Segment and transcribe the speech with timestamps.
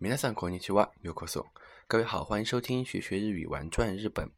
[0.00, 1.46] 皆さんこんにちは、ようこそ。
[1.88, 4.30] 各位好，欢迎收听学学日语玩转日本。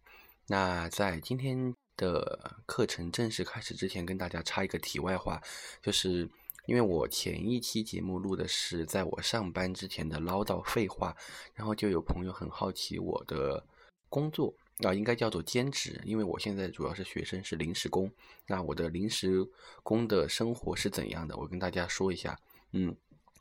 [0.47, 5.43] 那在今天的课程正式开始之前，跟大家插一个题外话，
[5.83, 6.31] 就是
[6.67, 11.17] 因为我前一期节目录的是在我上班之前的唠叨废话，
[11.55, 13.67] 然后就有朋友很好奇我的
[14.09, 14.55] 工作
[14.85, 18.09] 啊，应该叫做兼职，因为我现在主要是学生，是临时工。
[18.47, 19.45] 那我的临时
[19.83, 21.37] 工的生活是怎样的？
[21.37, 22.39] 我跟大家说一下。
[22.73, 22.95] 嗯，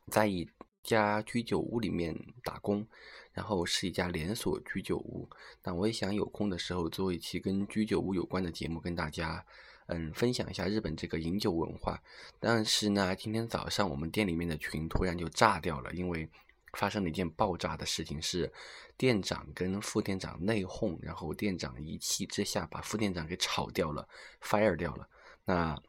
[0.10, 0.50] 在一
[0.83, 2.87] 家居酒屋里面打工，
[3.33, 5.29] 然后是一家连锁居酒屋。
[5.63, 9.45] 那我也想有空的时候做一期跟居酒屋有关的节目，跟大家
[9.87, 12.03] 嗯分享一下日本这个饮酒文化。
[12.41, 16.29] 但是呢，今天早上我们店里面的群突然就炸掉了，因为
[16.73, 18.51] 发生了一件爆炸的事情，是
[18.97, 24.09] 店长跟副店长内讧，然后店长一气之下把副店长给炒掉了
[24.41, 25.09] ，fire 掉了。
[25.45, 25.81] 那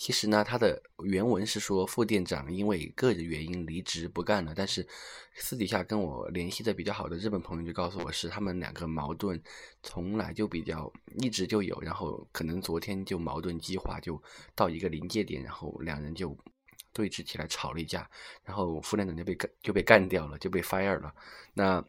[0.00, 4.86] 其实呢，他的原文是说副店长因为个人原因离职不干了，但是
[5.34, 9.38] 私底下跟我联系的比较好的日本朋友就告诉我是他们两个矛盾
[9.82, 14.20] 从来就比较一直就有，然后可能昨天就矛盾激化，就
[14.54, 16.34] 到一个临界点，然后两人就
[16.94, 18.10] 对峙起来吵了一架，
[18.42, 21.14] 然后副店长就被干就被干掉了，就被 fire 了。
[21.52, 21.84] 那。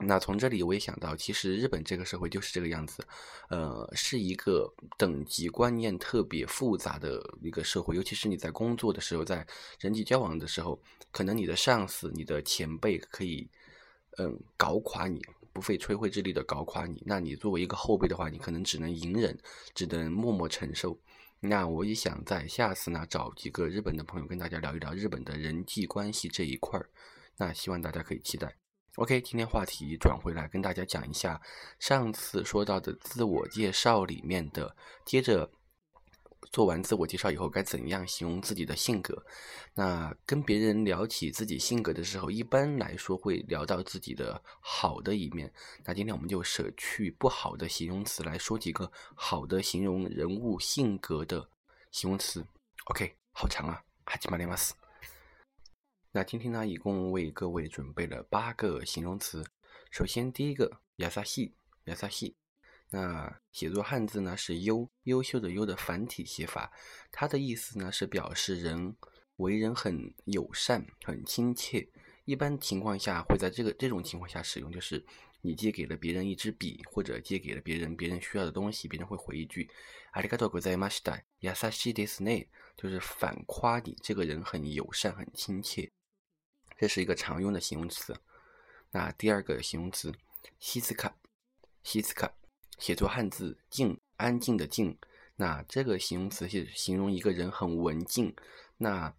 [0.00, 3.06] 那从这里我也想到，其实日本这个社会就是这个样子，
[3.50, 7.94] 呃，是一个等级观念特别复杂的一个社会。
[7.94, 9.46] 尤其是你在工作的时候，在
[9.78, 13.50] 人际交往的时候，可能你的上司、你的前辈可以，
[14.16, 15.20] 嗯，搞垮你，
[15.52, 17.02] 不费吹灰之力的搞垮你。
[17.04, 19.38] 那你作为一个后辈的话，你可能只能隐忍，
[19.74, 20.98] 只能默默承受。
[21.38, 26.88] 那我也想在下次呢，找几个日本的朋友跟大家聊一聊日本的人际关系这一块儿。
[27.36, 28.61] 那希望大家可以期待。
[28.96, 31.40] OK，今天话题转回来，跟大家讲一下
[31.78, 34.76] 上次说到的自我介绍里面的，
[35.06, 35.50] 接着
[36.50, 39.24] 做完自我介绍以后该怎样形容自己的性格。
[39.72, 45.50] 那跟别人聊起自己性格的时候，一般来说会聊到自己的好的一面。
[45.84, 51.48] 那今天我们就舍去不好的形容词，来说几个好的形容人物性格的
[51.90, 52.46] 形容词。
[52.84, 54.74] OK，好长啊，哈基马里马斯。
[56.11, 59.43] 那今天呢，一共为各位准备了八个形容词。
[59.91, 61.53] 首先，第一个亚萨西，
[61.85, 62.35] 亚萨西。
[62.89, 66.71] 那写作汉字呢是优，优秀的优的繁体写法。
[67.11, 68.95] 它的意思呢是表示人
[69.35, 71.87] 为人很友善、很亲切。
[72.25, 75.05] 一般情况下会在这个这种情况下使用，就是
[75.41, 79.69] 你借给了别人一支笔，或者借给了别人别人需要的东西，别人会回一句“
[80.13, 85.91] ありがとうございました”，亚萨西ですね，就是反夸你这个人很友善、很亲切。
[86.82, 88.12] 这是一个常用的形容词。
[88.90, 90.12] 那第二个形容词，
[90.58, 91.14] 西斯卡，
[91.84, 92.34] 西斯卡，
[92.76, 94.98] 写作汉字静，安静的静。
[95.36, 98.34] 那这个形容词是形容一个人很文静。
[98.78, 99.14] 那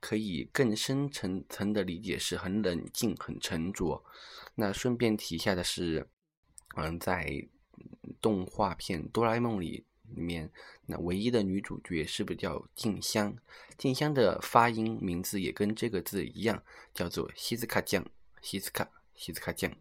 [0.00, 4.02] 可以更深层层的理解是很冷静、很沉着。
[4.54, 6.08] 那顺便提一下的是，
[6.76, 7.46] 嗯，在
[8.22, 9.84] 动画片《哆啦 A 梦》里。
[10.14, 10.50] 里面
[10.86, 13.36] 那唯一的女主角是不是叫静香？
[13.76, 16.62] 静香的发音名字也跟这个字一样，
[16.94, 18.04] 叫做西斯卡酱，
[18.40, 19.72] 西斯卡，西斯卡酱。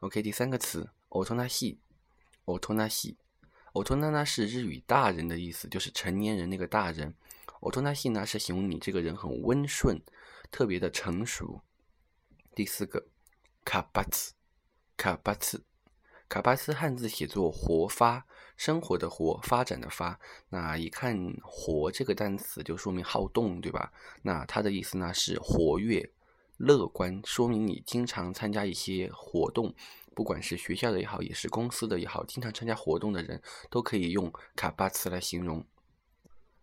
[0.00, 1.78] OK，第三个词，欧托纳西，
[2.44, 3.16] 欧托纳西，
[3.72, 7.14] 欧托纳纳是日语大人的意思，就是成年人那个大人。
[7.60, 10.00] 欧托纳西呢是形容你这个人很温顺，
[10.50, 11.62] 特别的成熟。
[12.54, 13.06] 第四个，
[13.64, 14.34] 卡巴茨，
[14.96, 15.64] 卡巴茨。
[16.28, 18.26] 卡巴斯汉字写作“活发”，
[18.56, 20.18] 生活的“活”，发展的“发”。
[20.50, 23.92] 那一看“活”这个单词，就说明好动，对吧？
[24.22, 26.10] 那它的意思呢是活跃、
[26.56, 29.72] 乐观，说明你经常参加一些活动，
[30.16, 35.64] 不管是学校的也好，也是公司的也好，经常参加活动的人都可以用卡巴斯来形容。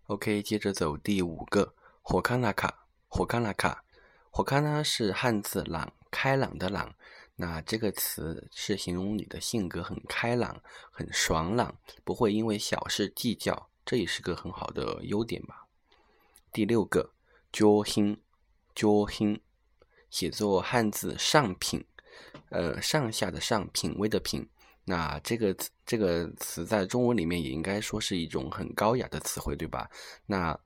[0.07, 1.73] OK，接着走第五个
[2.03, 3.85] “火康拉卡”，火康拉卡，
[4.29, 6.94] 火康呢是汉字“朗”，开朗的“朗”。
[7.36, 10.62] 那这个词是形容你的性格很开朗、
[10.92, 15.66] 很爽朗，不会因为小事计较，这也是个很好的优点吧。
[16.52, 17.12] 第六个，
[17.52, 18.22] 娇心，
[18.76, 19.42] 娇心，
[20.12, 21.84] 写作汉字上品，
[22.50, 24.47] 呃，上下的上，品味的品。
[24.86, 25.56] 那这个
[25.86, 29.90] 这个词在中文里面也应该说是一种很高雅的词汇，对吧？
[30.28, 30.59] 那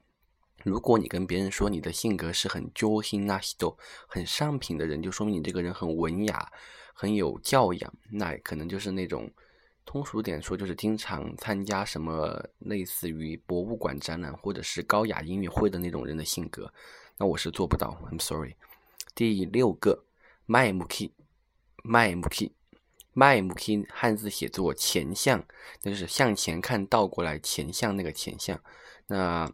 [0.63, 3.77] 如果你跟别人说你的性格是很娇心那西多
[4.07, 6.51] 很上品的人，就说明你这个人很文雅，
[6.94, 7.94] 很有教养。
[8.12, 9.31] 那可能就是那种
[9.86, 16.74] 通俗点说，就是经常参加什么类似于博物馆展览或者是高雅音乐会的那种人的性格。
[17.18, 18.56] 那我是做不到，I'm sorry。
[19.15, 20.03] 第六个，
[20.45, 21.12] 麦木 k
[21.83, 22.51] 麦木 k
[23.13, 25.44] 麦木 k 汉字写作前向，
[25.83, 28.62] 那就是向前看倒过来前向那个前向。
[29.07, 29.51] 那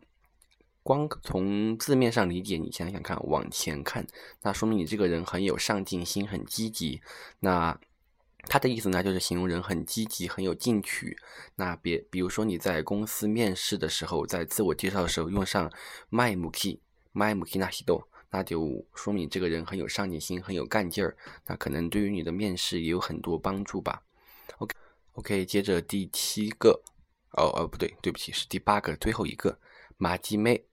[0.84, 4.06] 光从字面上理解，你想想看，往前看，
[4.42, 7.02] 那说明你这个人很有上进心，很积极。
[7.40, 7.80] 那
[8.50, 11.18] 他的意思呢，就是形容人很积极，很有进取。
[11.56, 15.72] 那别，比如说你在公司面试的时候，在自我介绍的时候用上
[16.12, 16.80] my muki
[17.14, 21.16] my muki na hido，那就说明这个人很有上进心，很有干劲儿。
[21.48, 24.04] 那可能对于你的面试也有很多帮助吧。
[24.58, 24.76] OK
[25.14, 26.82] OK，接着第七个，
[27.32, 29.58] 哦哦不对，对不起，是第八个，最后一个
[29.98, 30.66] 马吉妹。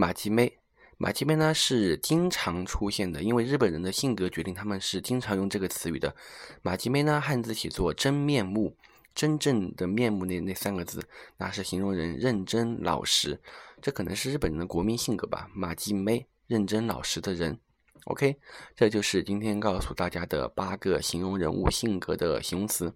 [0.00, 0.58] 马吉妹，
[0.96, 6.16] 马吉妹呢是经常出现的，因为日本人的性格决定他们是经常用这个词语的。
[6.62, 8.74] 马吉妹呢，汉字写作真面目，
[9.14, 11.06] 真正的面目那那三个字，
[11.36, 13.38] 那是形容人认真老实，
[13.82, 15.50] 这可能是日本人的国民性格吧。
[15.52, 17.60] 马吉妹，认真老实的人。
[18.04, 18.38] OK，
[18.74, 22.94] 这就是今天告诉大家的八个形容人物性格的形容词。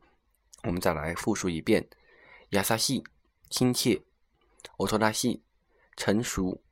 [0.63, 1.87] 我们再来复述一遍：
[2.53, 3.05] 亚萨西，
[3.51, 4.01] 亲切；
[4.79, 5.43] 欧托拉西，
[5.99, 6.63] 成熟。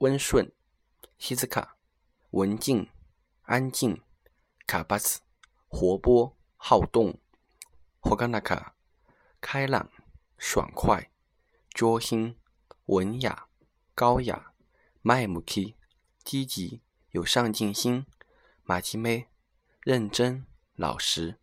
[0.00, 0.52] 温顺，
[1.18, 1.76] 西斯卡，
[2.30, 2.90] 文静，
[3.44, 4.02] 安静，
[4.66, 5.20] 卡巴斯，
[5.68, 7.18] 活泼好动，
[8.00, 8.74] 霍甘纳卡，
[9.40, 9.90] 开朗
[10.36, 11.10] 爽快，
[11.70, 12.36] 卓心
[12.86, 13.46] 文雅
[13.94, 14.52] 高雅，
[15.00, 15.74] 麦姆基
[16.22, 16.82] 积极
[17.12, 18.04] 有上进心，
[18.64, 19.28] 马奇梅
[19.80, 20.44] 认真
[20.74, 21.38] 老实。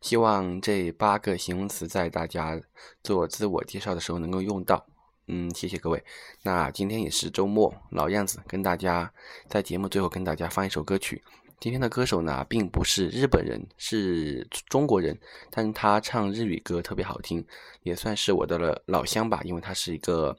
[0.00, 2.62] 希望这八个形容词在大家
[3.02, 4.86] 做自我介绍的时候能够用到。
[5.28, 6.04] 嗯，谢谢各位。
[6.42, 9.12] 那今天也是周末，老样子，跟大家
[9.48, 11.22] 在节目最后跟大家放一首歌曲。
[11.58, 15.18] 今天的歌手呢，并不是日本人，是中国人，
[15.50, 17.44] 但他唱日语歌特别好听，
[17.82, 20.36] 也算是我的老乡吧，因为他是一个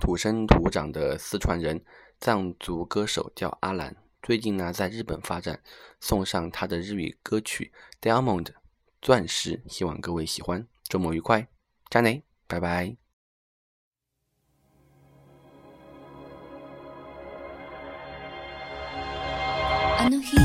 [0.00, 1.80] 土生土长的四川人，
[2.18, 3.94] 藏族歌手叫阿兰。
[4.22, 5.60] 最近呢，在日本发展，
[6.00, 7.70] 送上他的日语歌曲
[8.02, 8.44] 《Diamond》
[9.02, 10.66] 钻石，希望各位喜欢。
[10.88, 11.46] 周末愉快，
[11.90, 13.09] 加内，拜拜。
[19.99, 20.35] あの日